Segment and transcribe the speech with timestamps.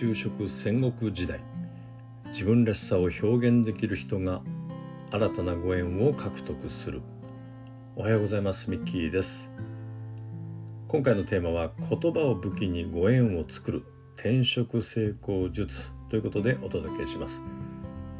[0.00, 1.40] 就職戦国時代。
[2.28, 4.40] 自分らしさを表現できる人が
[5.10, 7.02] 新たなご縁を獲得する。
[7.96, 8.70] おはようございます。
[8.70, 9.50] ミッキーです。
[10.88, 13.84] 今回のテーマは言葉を武器にご縁を作る。
[14.16, 15.92] 転職成功術。
[16.08, 17.42] ということでお届けします。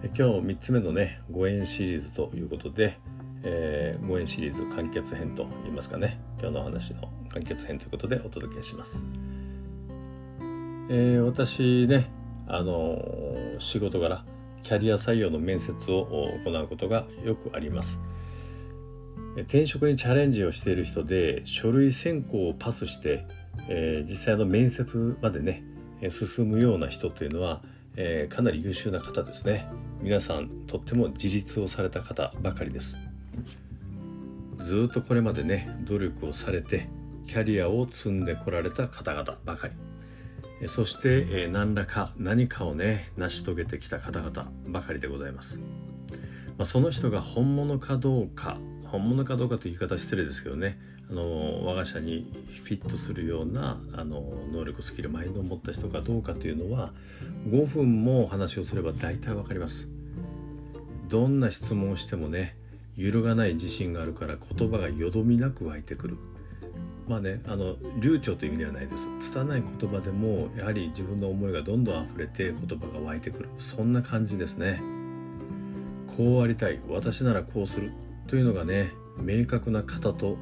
[0.03, 2.99] 今日3つ目のねご縁シリーズということで、
[3.43, 6.21] えー、ご縁シリーズ完結編と言いますかね。
[6.39, 9.03] 今日の話の完結編ということでお届けします。
[10.93, 12.11] えー、私ね
[12.49, 14.25] あのー、仕事柄
[14.65, 18.01] キャリア採用の面接を行うことがよくあります。
[19.37, 23.25] 転職にチャレンジをしている人で書類選考をパスして、
[23.69, 25.63] えー、実際の面接までね
[26.11, 27.63] 進むような人というのは、
[27.95, 29.69] えー、かなり優秀な方ですね。
[30.03, 32.97] 皆さんとっても自立をされた方ばかりです。
[34.59, 36.89] ずっとこれまでね努力をされて
[37.27, 39.90] キャリアを積んでこられた方々ばかり。
[40.67, 45.65] そして何らか何かをね成し遂げてきた方々ばかりでございます、ま
[46.61, 50.79] あ、その人が本物かどうか本物かどうかという言い方は失礼ですけどね
[51.11, 52.31] あの我が社に
[52.63, 54.23] フィットするようなあの
[54.53, 56.93] 能力スキルマインドを持った人かどうかというのは
[57.49, 59.89] 5分も話をすれば大体わかります。
[61.09, 62.57] どんな質問をしてもね
[62.97, 66.19] 揺るがない自信があるから言葉がよどみなく湧いてくる。
[67.09, 69.09] まあねあの流暢という意味ではないです。
[69.19, 73.49] 拙い言葉でもやはり自分の思いがどんどん溢れて言葉が湧いてくる。
[73.59, 74.81] そんな感じですね。
[76.17, 76.81] こうありたい。
[76.89, 77.93] 私ならこうする。
[78.27, 80.37] というのがね明確な方と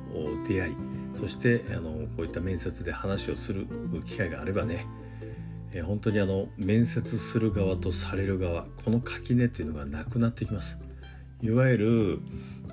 [0.47, 0.75] 出会い。
[1.15, 3.67] そしてあのこういった面接で話をする。
[4.05, 4.87] 機会があればね。
[5.73, 8.67] え本当にあの面接する側とされる側。
[8.85, 10.79] この垣根っていうのがなくなってきます。
[11.41, 12.19] いわゆる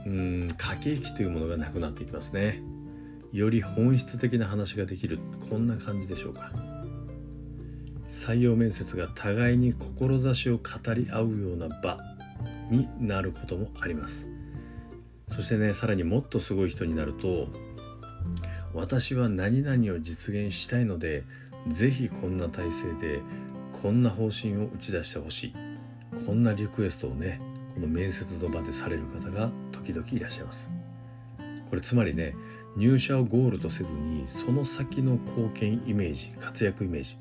[0.05, 2.61] うん駆け引きというものがなくなっていきますね。
[3.31, 5.19] より本質的な話ができる。
[5.49, 6.51] こんな感じでしょうか。
[8.09, 11.97] 採用面接が互いに志を語り合うような場
[12.69, 14.25] になることもあります。
[15.27, 17.47] そしてねさらにもっとすごい人になると
[18.73, 21.23] 私は何々を実現したいので
[21.67, 23.21] 是非こんな体制で
[23.73, 25.53] こんな方針を打ち出してほしい。
[26.25, 27.41] こんなリクエストをね
[27.73, 30.69] この面接の場でされる方が時々いらっしゃいます。
[31.69, 32.35] これつまりね
[32.75, 37.18] 入社をゴールとせずにその先の貢献イメージ活躍イメージ。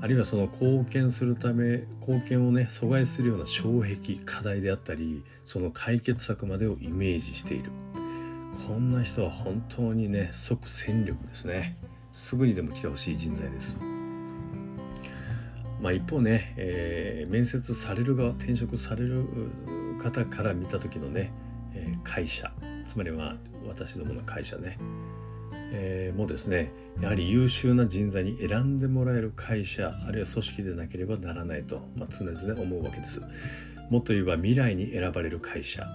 [0.00, 7.70] あるいはその貢献するため貢献をね阻害するような障壁課題であったりその解決策までをイメージしている。
[8.66, 11.76] こんな人は本当にね即戦力ですね。
[12.12, 13.76] すぐにでも来てほしい人材です。
[15.80, 19.24] まあ一方ね、えー、面接される側転職される
[19.98, 21.32] 方から見た時のね、
[21.74, 22.52] えー、会社
[22.84, 23.36] つまりは
[23.68, 24.78] 私どもの会社ね、
[25.72, 33.20] えー、もですねやはり優秀な人材に選んでもらえる会社あるいは組織でなければならないと、まあ、常々思うわけです。
[33.90, 35.86] もっと言えば未来に選ばれる会社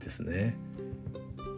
[0.00, 0.56] ですね。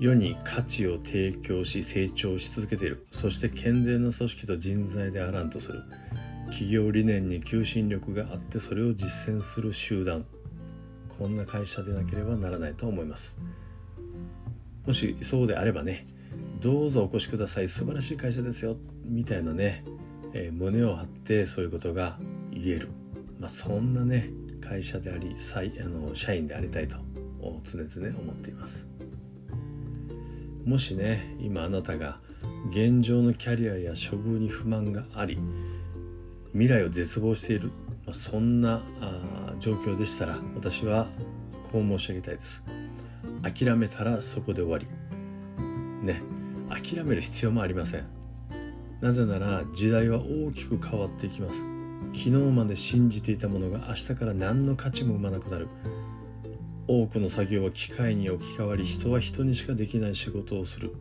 [0.00, 3.06] 世に価値を提供し成長し続けている。
[3.10, 5.83] そして健全な組織と人材であらんとする。
[6.47, 10.25] 企業理念に求心力があってそれを実践する集団。
[11.19, 13.34] こんな会社でなければならないと思います。
[14.87, 16.06] もしそうであればね
[16.60, 17.69] どうぞお越しください。
[17.69, 18.76] 素晴らしい会社ですよ。
[19.04, 19.84] みたいなね、
[20.32, 22.19] えー、胸を張ってそういうことが
[22.53, 22.88] 言える、
[23.41, 26.97] まあ、そんなね会社でありあの社員でありたいと
[27.65, 28.88] 常々思っています。
[30.65, 32.21] もしね今あなたが
[32.71, 35.38] 現状のキャリアや処遇に不満があり
[36.53, 37.72] 未来を絶望している、
[38.06, 38.82] まあ、そんな
[39.59, 41.09] 状況でしたら私は
[41.72, 42.62] こう申し上げたいです。
[43.42, 44.86] 諦めたらそこで終わり。
[46.04, 46.22] ね。
[46.70, 48.04] 諦める必要もありません。
[49.00, 51.60] なぜなら時代は大きく変わっていきます。
[52.14, 55.69] 昨日まで信じていたものが明日から何の価値も生まなくなる。
[56.88, 60.92] 多くの作業は機械に置き換わり人は人にしかできない仕事をする、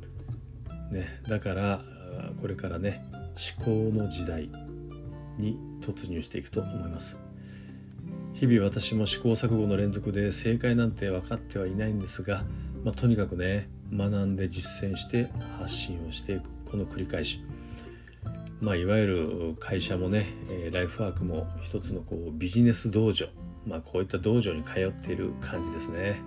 [0.91, 1.81] ね、だから
[2.39, 3.03] これからね
[3.57, 4.49] 思考の時代
[5.37, 7.17] に突入していくと思います。
[8.41, 12.43] 日々私も試行錯誤の連続で正解なんて分かってはいないんですが、
[12.83, 15.29] まあ、とにかくね学んで実践して
[15.59, 17.43] 発信をしていくこの繰り返し。
[18.59, 20.25] まあいわゆる会社もね
[20.71, 23.27] ライフワークも一つのこうビジネス道場。
[23.67, 26.19] まあこういった道場に通っている感じですね。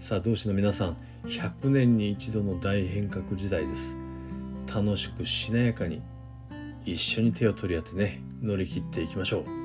[0.00, 0.96] さあ同志の皆さん
[1.26, 3.96] 100年に一度の大変革時代です。
[4.66, 6.02] 楽しくしなやかに
[6.84, 9.57] 一緒に手を取り合ってね乗り切っていきましょう。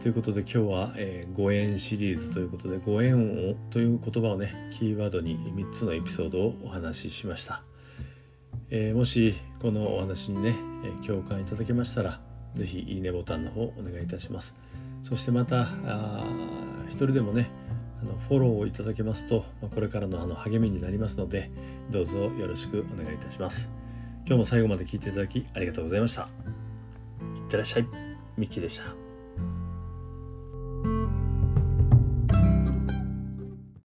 [0.00, 7.62] ということで今日は、えー、ご縁シリーズということでご縁をという言葉をねキーワードに3つのエピソードをお話ししました、
[8.70, 10.54] えー、もしこのお話にね、
[10.84, 12.18] え共感いただけましたら
[12.54, 14.54] 是非いいねボタンの方お願いいたします。
[15.02, 15.68] そしてまた
[16.88, 17.50] 一人でもね
[18.02, 21.50] あのフォローをいただけますと、まこれからのあの励みになりますので
[21.90, 23.70] どうぞよろしくお願いいたします。
[24.26, 26.22] 今日も最後まで聞いていただきありがとうございました。
[26.22, 26.26] い
[27.46, 27.86] ってらっしゃい。
[28.38, 29.09] ミッキーでした。